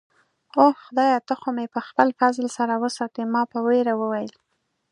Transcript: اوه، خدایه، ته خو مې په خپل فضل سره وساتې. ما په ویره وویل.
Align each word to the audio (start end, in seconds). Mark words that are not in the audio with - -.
اوه، 0.59 0.73
خدایه، 0.83 1.17
ته 1.27 1.33
خو 1.39 1.49
مې 1.55 1.65
په 1.75 1.79
خپل 1.87 2.07
فضل 2.19 2.47
سره 2.57 2.73
وساتې. 2.83 3.21
ما 3.33 3.41
په 3.51 3.57
ویره 3.67 3.93
وویل. 4.01 4.31